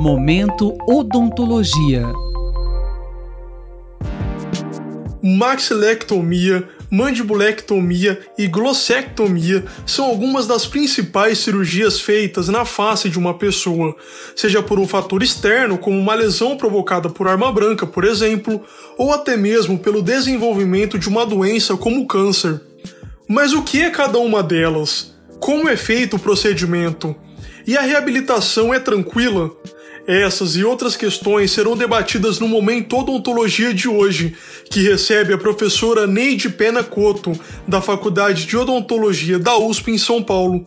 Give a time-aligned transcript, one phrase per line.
[0.00, 2.04] Momento Odontologia.
[5.20, 13.96] Maxilectomia, mandibulectomia e glossectomia são algumas das principais cirurgias feitas na face de uma pessoa,
[14.36, 18.62] seja por um fator externo, como uma lesão provocada por arma branca, por exemplo,
[18.96, 22.60] ou até mesmo pelo desenvolvimento de uma doença como o câncer.
[23.28, 25.12] Mas o que é cada uma delas?
[25.40, 27.16] Como é feito o procedimento?
[27.66, 29.50] E a reabilitação é tranquila?
[30.06, 34.34] Essas e outras questões serão debatidas no Momento Odontologia de hoje,
[34.70, 40.22] que recebe a professora Neide Pena Coto, da Faculdade de Odontologia da USP em São
[40.22, 40.64] Paulo.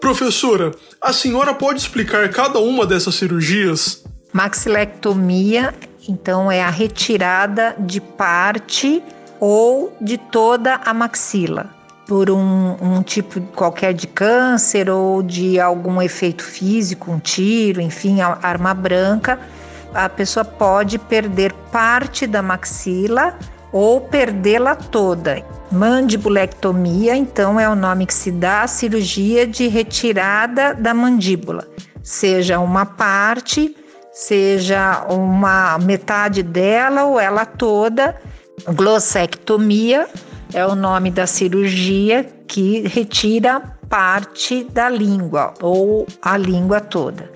[0.00, 4.04] Professora, a senhora pode explicar cada uma dessas cirurgias?
[4.32, 5.74] Maxilectomia,
[6.08, 9.02] então, é a retirada de parte
[9.40, 11.77] ou de toda a maxila
[12.08, 18.22] por um, um, tipo qualquer de câncer ou de algum efeito físico, um tiro, enfim,
[18.22, 19.38] arma branca,
[19.92, 23.38] a pessoa pode perder parte da maxila
[23.70, 25.44] ou perdê-la toda.
[25.70, 31.68] Mandibulectomia, então, é o nome que se dá à cirurgia de retirada da mandíbula,
[32.02, 33.76] seja uma parte,
[34.14, 38.18] seja uma metade dela ou ela toda.
[38.66, 40.08] Glossectomia
[40.52, 47.30] é o nome da cirurgia que retira parte da língua ou a língua toda.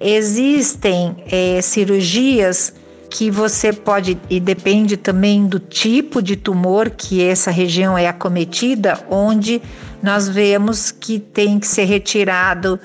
[0.00, 2.74] Existem é, cirurgias
[3.08, 8.98] que você pode, e depende também do tipo de tumor que essa região é acometida,
[9.10, 9.60] onde
[10.02, 12.80] nós vemos que tem que ser retirado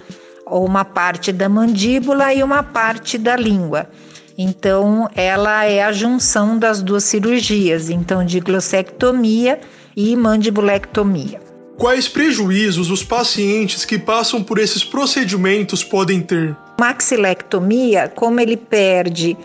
[0.45, 3.89] uma parte da mandíbula e uma parte da língua.
[4.37, 9.59] Então, ela é a junção das duas cirurgias, então de glossectomia
[9.95, 11.41] e mandibulectomia.
[11.75, 16.55] Quais prejuízos os pacientes que passam por esses procedimentos podem ter?
[16.79, 19.35] Maxilectomia, como ele perde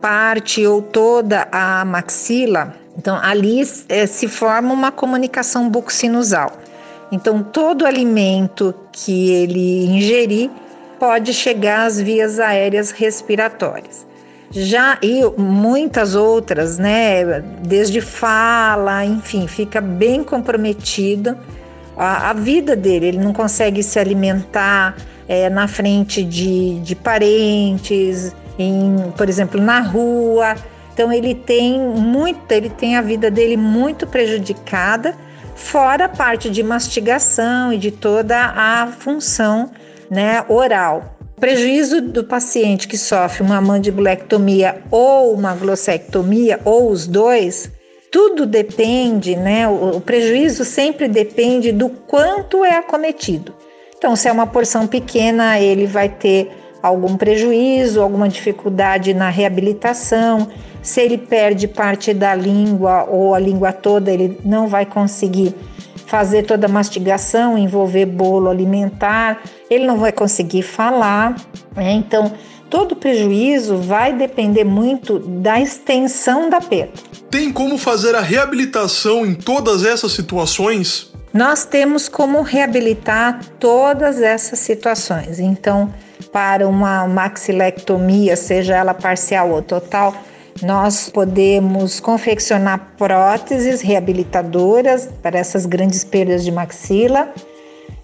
[0.00, 6.58] parte ou toda a maxila, então ali é, se forma uma comunicação bucosinusal.
[7.12, 10.50] Então, todo alimento que ele ingerir
[10.98, 14.10] pode chegar às vias aéreas respiratórias.
[14.52, 17.40] Já e muitas outras, né?
[17.62, 21.36] Desde fala, enfim, fica bem comprometido
[21.96, 23.06] a, a vida dele.
[23.06, 24.94] Ele não consegue se alimentar
[25.26, 30.54] é, na frente de, de parentes, em, por exemplo, na rua.
[30.92, 35.14] Então ele tem muito, ele tem a vida dele muito prejudicada,
[35.54, 39.70] fora a parte de mastigação e de toda a função
[40.10, 41.11] né, oral
[41.42, 47.68] prejuízo do paciente que sofre uma mandibulectomia ou uma glossectomia, ou os dois,
[48.12, 49.66] tudo depende, né?
[49.66, 53.52] O, o prejuízo sempre depende do quanto é acometido.
[53.98, 56.48] Então, se é uma porção pequena, ele vai ter
[56.80, 60.46] algum prejuízo, alguma dificuldade na reabilitação.
[60.80, 65.52] Se ele perde parte da língua ou a língua toda, ele não vai conseguir
[66.12, 69.40] fazer toda a mastigação, envolver bolo alimentar,
[69.70, 71.34] ele não vai conseguir falar,
[71.74, 71.92] né?
[71.92, 72.30] Então,
[72.68, 76.92] todo prejuízo vai depender muito da extensão da perda.
[77.30, 81.10] Tem como fazer a reabilitação em todas essas situações?
[81.32, 85.40] Nós temos como reabilitar todas essas situações.
[85.40, 85.94] Então,
[86.30, 90.14] para uma maxilectomia, seja ela parcial ou total,
[90.60, 97.32] nós podemos confeccionar próteses reabilitadoras para essas grandes perdas de maxila.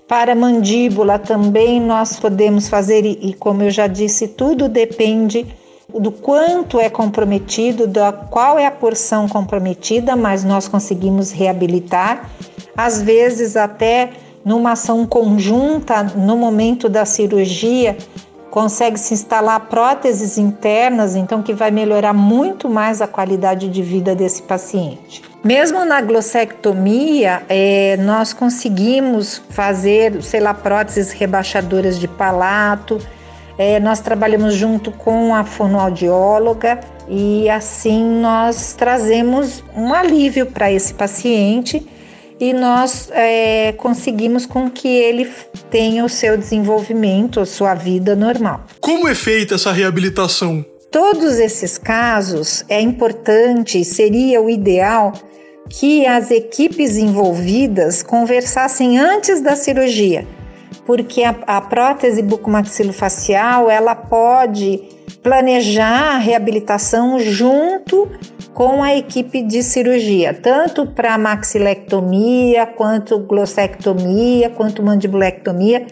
[0.07, 5.47] Para mandíbula também nós podemos fazer, e como eu já disse, tudo depende
[5.93, 12.31] do quanto é comprometido, da qual é a porção comprometida, mas nós conseguimos reabilitar.
[12.77, 14.11] Às vezes, até
[14.45, 17.97] numa ação conjunta, no momento da cirurgia,
[18.51, 24.15] consegue se instalar próteses internas, então que vai melhorar muito mais a qualidade de vida
[24.15, 25.23] desse paciente.
[25.45, 32.99] Mesmo na glossectomia, é, nós conseguimos fazer, sei lá, próteses rebaixadoras de palato.
[33.57, 40.95] É, nós trabalhamos junto com a fonoaudióloga e assim nós trazemos um alívio para esse
[40.95, 41.87] paciente
[42.41, 45.31] e nós é, conseguimos com que ele
[45.71, 48.65] tenha o seu desenvolvimento, a sua vida normal.
[48.81, 50.65] Como é feita essa reabilitação?
[50.91, 55.13] Todos esses casos é importante, seria o ideal
[55.69, 60.27] que as equipes envolvidas conversassem antes da cirurgia,
[60.87, 64.81] porque a, a prótese bucomaxilofacial ela pode
[65.23, 68.09] planejar a reabilitação junto
[68.59, 75.87] com a equipe de cirurgia, tanto para maxilectomia, quanto glossectomia, quanto mandibulectomia.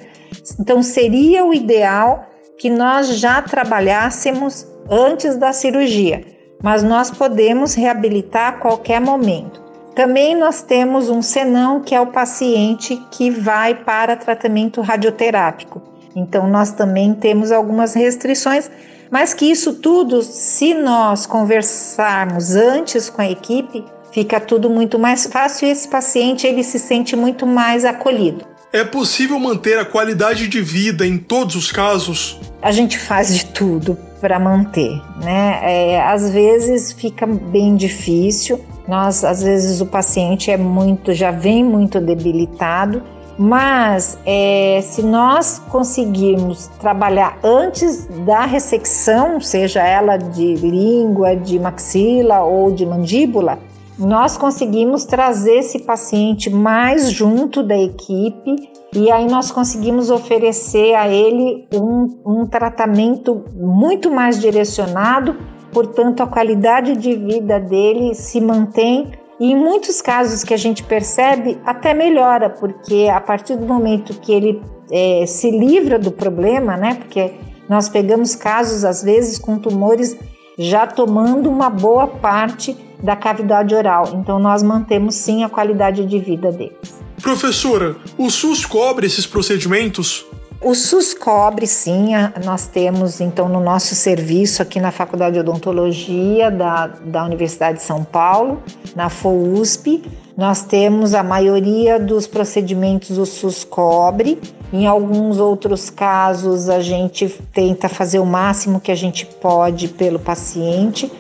[0.58, 2.26] Então, seria o ideal
[2.58, 6.24] que nós já trabalhássemos antes da cirurgia,
[6.60, 9.62] mas nós podemos reabilitar a qualquer momento.
[9.94, 15.80] Também nós temos um senão, que é o paciente que vai para tratamento radioterápico.
[16.16, 18.70] Então, nós também temos algumas restrições,
[19.10, 25.26] mas que isso tudo, se nós conversarmos antes com a equipe, fica tudo muito mais
[25.26, 28.46] fácil e esse paciente ele se sente muito mais acolhido.
[28.72, 32.40] É possível manter a qualidade de vida em todos os casos?
[32.60, 35.60] A gente faz de tudo para manter, né?
[35.62, 38.60] É, às vezes fica bem difícil.
[38.88, 43.02] Nós, às vezes, o paciente é muito, já vem muito debilitado,
[43.38, 52.40] mas é, se nós conseguirmos trabalhar antes da ressecção, seja ela de língua, de maxila
[52.40, 53.58] ou de mandíbula,
[53.98, 61.08] nós conseguimos trazer esse paciente mais junto da equipe e aí nós conseguimos oferecer a
[61.08, 65.36] ele um, um tratamento muito mais direcionado,
[65.72, 70.82] portanto, a qualidade de vida dele se mantém e em muitos casos que a gente
[70.82, 76.76] percebe, até melhora, porque a partir do momento que ele é, se livra do problema,
[76.76, 76.94] né?
[76.94, 77.32] Porque
[77.68, 80.16] nós pegamos casos, às vezes, com tumores
[80.58, 84.12] já tomando uma boa parte da cavidade oral.
[84.14, 87.02] Então, nós mantemos sim a qualidade de vida deles.
[87.20, 90.24] Professora, o SUS cobre esses procedimentos?
[90.66, 92.08] O SUS cobre, sim.
[92.44, 97.84] Nós temos, então, no nosso serviço aqui na Faculdade de Odontologia da, da Universidade de
[97.84, 98.60] São Paulo,
[98.96, 100.02] na FOUSP,
[100.36, 104.40] nós temos a maioria dos procedimentos o SUS cobre.
[104.72, 110.18] Em alguns outros casos, a gente tenta fazer o máximo que a gente pode pelo
[110.18, 111.12] paciente.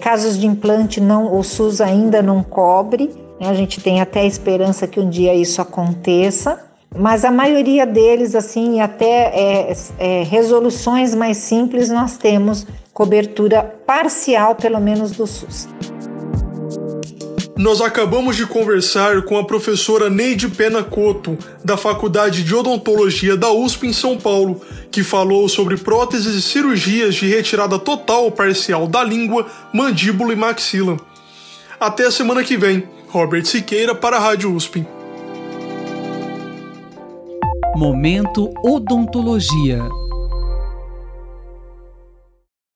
[0.00, 3.10] Casos de implante, não, o SUS ainda não cobre.
[3.40, 3.48] Né?
[3.48, 8.34] A gente tem até a esperança que um dia isso aconteça mas a maioria deles,
[8.34, 15.68] assim, até é, é, resoluções mais simples, nós temos cobertura parcial, pelo menos do SUS.
[17.56, 23.52] Nós acabamos de conversar com a professora Neide Pena Coto, da Faculdade de Odontologia da
[23.52, 24.60] USP em São Paulo,
[24.90, 30.36] que falou sobre próteses e cirurgias de retirada total ou parcial da língua, mandíbula e
[30.36, 30.96] maxila.
[31.78, 32.84] Até a semana que vem.
[33.08, 34.86] Robert Siqueira para a Rádio USP.
[37.74, 40.01] Momento Odontologia.